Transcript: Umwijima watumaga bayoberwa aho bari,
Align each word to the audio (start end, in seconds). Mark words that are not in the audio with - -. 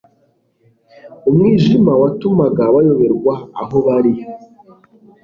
Umwijima 1.29 1.91
watumaga 2.01 2.63
bayoberwa 2.73 3.35
aho 3.61 3.77
bari, 3.85 4.13